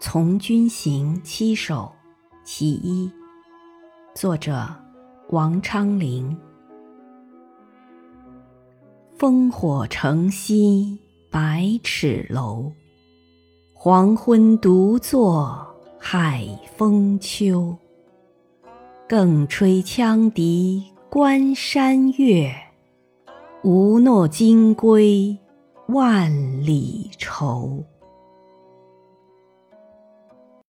[0.00, 1.90] 从军行七首
[2.44, 3.10] 其一，
[4.14, 4.64] 作者
[5.30, 6.36] 王昌龄。
[9.18, 10.96] 烽火城西
[11.28, 12.70] 百尺楼，
[13.74, 15.66] 黄昏独坐
[15.98, 16.46] 海
[16.76, 17.76] 风秋。
[19.08, 22.54] 更吹羌笛关山月，
[23.64, 25.36] 无诺金归
[25.88, 26.30] 万
[26.64, 27.82] 里愁。